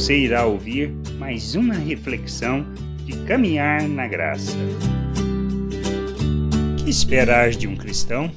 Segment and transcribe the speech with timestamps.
[0.00, 2.64] Você irá ouvir mais uma reflexão
[3.04, 4.56] de caminhar na graça.
[6.82, 8.32] Que esperar de um cristão?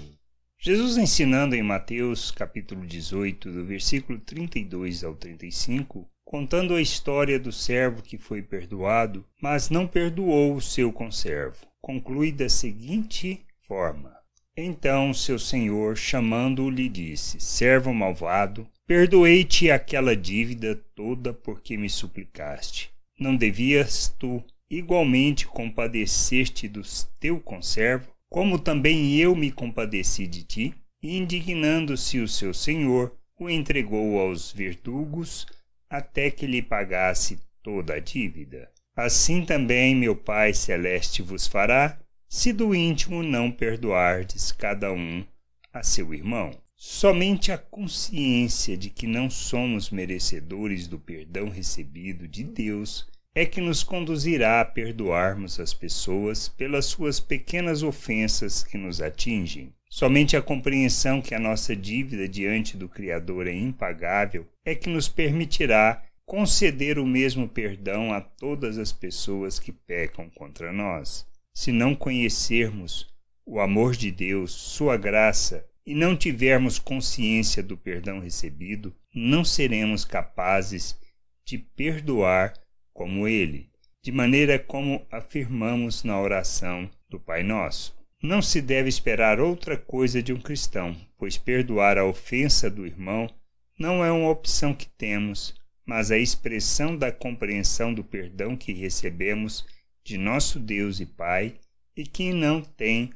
[0.59, 7.53] Jesus ensinando em Mateus capítulo 18, do versículo 32 ao 35, contando a história do
[7.53, 14.13] servo que foi perdoado, mas não perdoou o seu conservo, conclui da seguinte forma:
[14.57, 22.91] Então seu senhor, chamando-o, lhe disse: Servo malvado, Perdoei-te aquela dívida toda porque me suplicaste.
[23.17, 26.81] Não devias tu igualmente compadecer-te do
[27.17, 30.75] teu conservo, como também eu me compadeci de ti?
[31.01, 35.45] E indignando-se o seu senhor, o entregou aos verdugos
[35.89, 38.69] até que lhe pagasse toda a dívida.
[38.95, 41.97] Assim também meu Pai celeste vos fará,
[42.27, 45.23] se do íntimo não perdoardes cada um
[45.71, 46.51] a seu irmão.
[46.85, 53.61] Somente a consciência de que não somos merecedores do perdão recebido de Deus é que
[53.61, 59.73] nos conduzirá a perdoarmos as pessoas pelas suas pequenas ofensas que nos atingem.
[59.89, 65.07] Somente a compreensão que a nossa dívida diante do Criador é impagável é que nos
[65.07, 71.25] permitirá conceder o mesmo perdão a todas as pessoas que pecam contra nós.
[71.53, 73.07] Se não conhecermos
[73.45, 80.05] o amor de Deus, Sua graça e não tivermos consciência do perdão recebido, não seremos
[80.05, 80.97] capazes
[81.45, 82.53] de perdoar
[82.93, 83.69] como Ele,
[84.01, 87.95] de maneira como afirmamos na oração do Pai Nosso.
[88.21, 93.29] Não se deve esperar outra coisa de um cristão, pois perdoar a ofensa do irmão
[93.77, 95.53] não é uma opção que temos,
[95.85, 99.65] mas a expressão da compreensão do perdão que recebemos
[100.05, 101.55] de nosso Deus e Pai
[101.95, 103.11] e que não tem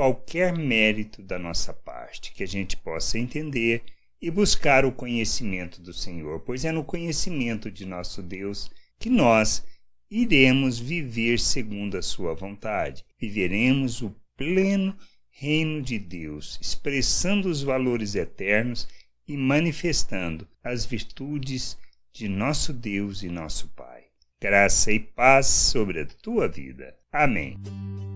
[0.00, 3.82] qualquer mérito da nossa parte, que a gente possa entender
[4.18, 9.62] e buscar o conhecimento do Senhor, pois é no conhecimento de nosso Deus que nós
[10.10, 13.04] iremos viver segundo a sua vontade.
[13.20, 14.96] Viveremos o pleno
[15.28, 18.88] reino de Deus, expressando os valores eternos
[19.28, 21.76] e manifestando as virtudes
[22.10, 24.04] de nosso Deus e nosso Pai.
[24.40, 26.96] Graça e paz sobre a tua vida.
[27.12, 27.58] Amém.